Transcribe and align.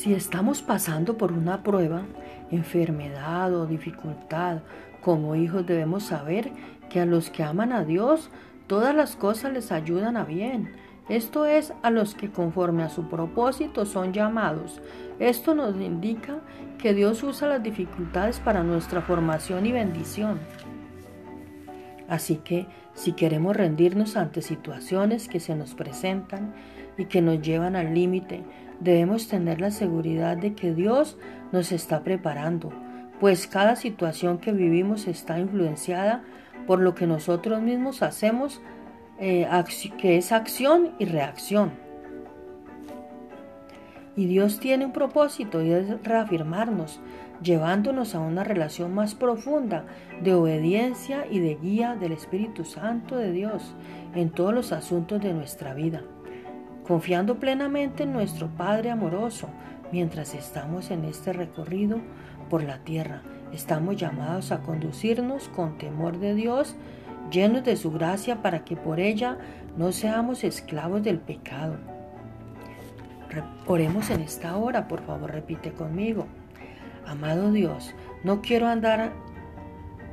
Si 0.00 0.14
estamos 0.14 0.62
pasando 0.62 1.18
por 1.18 1.30
una 1.30 1.62
prueba, 1.62 2.04
enfermedad 2.50 3.52
o 3.52 3.66
dificultad, 3.66 4.62
como 5.02 5.36
hijos 5.36 5.66
debemos 5.66 6.04
saber 6.04 6.52
que 6.88 7.00
a 7.00 7.04
los 7.04 7.28
que 7.28 7.42
aman 7.42 7.70
a 7.70 7.84
Dios, 7.84 8.30
todas 8.66 8.94
las 8.94 9.14
cosas 9.14 9.52
les 9.52 9.70
ayudan 9.72 10.16
a 10.16 10.24
bien. 10.24 10.72
Esto 11.10 11.44
es 11.44 11.74
a 11.82 11.90
los 11.90 12.14
que 12.14 12.30
conforme 12.30 12.82
a 12.82 12.88
su 12.88 13.10
propósito 13.10 13.84
son 13.84 14.14
llamados. 14.14 14.80
Esto 15.18 15.54
nos 15.54 15.78
indica 15.78 16.40
que 16.78 16.94
Dios 16.94 17.22
usa 17.22 17.48
las 17.48 17.62
dificultades 17.62 18.40
para 18.40 18.62
nuestra 18.62 19.02
formación 19.02 19.66
y 19.66 19.72
bendición. 19.72 20.40
Así 22.08 22.36
que 22.36 22.66
si 22.94 23.12
queremos 23.12 23.54
rendirnos 23.54 24.16
ante 24.16 24.40
situaciones 24.40 25.28
que 25.28 25.40
se 25.40 25.54
nos 25.54 25.74
presentan 25.74 26.54
y 27.00 27.06
que 27.06 27.22
nos 27.22 27.40
llevan 27.40 27.76
al 27.76 27.94
límite, 27.94 28.42
debemos 28.78 29.26
tener 29.26 29.58
la 29.58 29.70
seguridad 29.70 30.36
de 30.36 30.54
que 30.54 30.74
Dios 30.74 31.16
nos 31.50 31.72
está 31.72 32.02
preparando, 32.04 32.70
pues 33.18 33.46
cada 33.46 33.74
situación 33.74 34.36
que 34.36 34.52
vivimos 34.52 35.06
está 35.06 35.38
influenciada 35.38 36.22
por 36.66 36.78
lo 36.78 36.94
que 36.94 37.06
nosotros 37.06 37.62
mismos 37.62 38.02
hacemos, 38.02 38.60
eh, 39.18 39.48
que 39.96 40.18
es 40.18 40.30
acción 40.30 40.90
y 40.98 41.06
reacción. 41.06 41.72
Y 44.14 44.26
Dios 44.26 44.60
tiene 44.60 44.84
un 44.84 44.92
propósito 44.92 45.62
y 45.62 45.70
es 45.70 46.02
reafirmarnos, 46.02 47.00
llevándonos 47.42 48.14
a 48.14 48.20
una 48.20 48.44
relación 48.44 48.94
más 48.94 49.14
profunda 49.14 49.86
de 50.22 50.34
obediencia 50.34 51.26
y 51.30 51.38
de 51.38 51.54
guía 51.54 51.96
del 51.96 52.12
Espíritu 52.12 52.66
Santo 52.66 53.16
de 53.16 53.32
Dios 53.32 53.74
en 54.14 54.28
todos 54.28 54.52
los 54.52 54.72
asuntos 54.72 55.22
de 55.22 55.32
nuestra 55.32 55.72
vida 55.72 56.02
confiando 56.86 57.38
plenamente 57.38 58.02
en 58.02 58.12
nuestro 58.12 58.48
Padre 58.48 58.90
amoroso 58.90 59.48
mientras 59.92 60.34
estamos 60.34 60.90
en 60.90 61.04
este 61.04 61.32
recorrido 61.32 61.98
por 62.48 62.62
la 62.62 62.78
tierra. 62.78 63.22
Estamos 63.52 63.96
llamados 63.96 64.52
a 64.52 64.60
conducirnos 64.60 65.48
con 65.48 65.78
temor 65.78 66.18
de 66.18 66.34
Dios, 66.34 66.76
llenos 67.30 67.64
de 67.64 67.76
su 67.76 67.90
gracia 67.90 68.42
para 68.42 68.64
que 68.64 68.76
por 68.76 69.00
ella 69.00 69.38
no 69.76 69.92
seamos 69.92 70.44
esclavos 70.44 71.02
del 71.02 71.18
pecado. 71.18 71.76
Oremos 73.66 74.10
en 74.10 74.20
esta 74.22 74.56
hora, 74.56 74.88
por 74.88 75.04
favor, 75.04 75.30
repite 75.30 75.72
conmigo. 75.72 76.26
Amado 77.06 77.52
Dios, 77.52 77.94
no 78.24 78.40
quiero 78.40 78.66
andar 78.66 79.12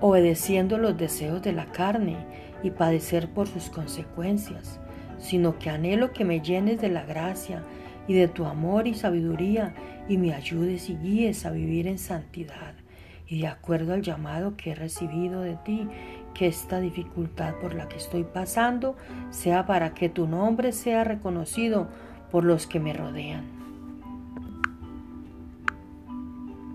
obedeciendo 0.00 0.78
los 0.78 0.96
deseos 0.96 1.42
de 1.42 1.52
la 1.52 1.66
carne 1.66 2.16
y 2.62 2.70
padecer 2.70 3.28
por 3.28 3.48
sus 3.48 3.70
consecuencias 3.70 4.80
sino 5.20 5.58
que 5.58 5.70
anhelo 5.70 6.12
que 6.12 6.24
me 6.24 6.40
llenes 6.40 6.80
de 6.80 6.88
la 6.88 7.04
gracia 7.04 7.62
y 8.08 8.14
de 8.14 8.28
tu 8.28 8.46
amor 8.46 8.86
y 8.86 8.94
sabiduría 8.94 9.74
y 10.08 10.18
me 10.18 10.34
ayudes 10.34 10.90
y 10.90 10.96
guíes 10.96 11.46
a 11.46 11.50
vivir 11.50 11.86
en 11.86 11.98
santidad 11.98 12.74
y 13.30 13.42
de 13.42 13.46
acuerdo 13.46 13.94
al 13.94 14.02
llamado 14.02 14.56
que 14.56 14.72
he 14.72 14.74
recibido 14.74 15.40
de 15.40 15.54
ti, 15.54 15.88
que 16.34 16.48
esta 16.48 16.80
dificultad 16.80 17.54
por 17.62 17.74
la 17.74 17.88
que 17.88 17.96
estoy 17.96 18.24
pasando 18.24 18.96
sea 19.30 19.66
para 19.66 19.94
que 19.94 20.08
tu 20.08 20.26
nombre 20.26 20.72
sea 20.72 21.04
reconocido 21.04 21.88
por 22.32 22.44
los 22.44 22.66
que 22.66 22.80
me 22.80 22.92
rodean. 22.92 23.59